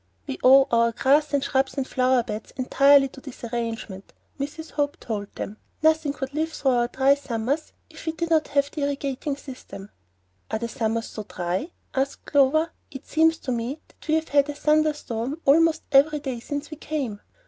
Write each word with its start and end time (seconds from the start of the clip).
"We 0.25 0.39
owe 0.43 0.67
our 0.71 0.91
grass 0.93 1.31
and 1.31 1.43
shrubs 1.43 1.75
and 1.77 1.87
flower 1.87 2.23
beds 2.23 2.49
entirely 2.57 3.07
to 3.09 3.21
this 3.21 3.43
arrangement," 3.43 4.13
Mrs. 4.39 4.71
Hope 4.71 4.97
told 4.99 5.27
them. 5.35 5.57
"Nothing 5.83 6.11
could 6.11 6.33
live 6.33 6.51
through 6.53 6.71
our 6.71 6.87
dry 6.87 7.13
summers 7.13 7.71
if 7.87 8.07
we 8.07 8.13
did 8.13 8.31
not 8.31 8.47
have 8.47 8.71
the 8.71 8.81
irrigating 8.81 9.35
system." 9.37 9.91
"Are 10.49 10.57
the 10.57 10.67
summers 10.67 11.05
so 11.05 11.21
dry?" 11.21 11.69
asked 11.93 12.25
Clover. 12.25 12.71
"It 12.89 13.05
seems 13.05 13.37
to 13.37 13.51
me 13.51 13.79
that 13.89 14.07
we 14.07 14.15
have 14.15 14.29
had 14.29 14.49
a 14.49 14.55
thunder 14.55 14.93
storm 14.93 15.39
almost 15.45 15.83
every 15.91 16.17
day 16.19 16.39
since 16.39 16.71
we 16.71 16.77
came." 16.77 17.21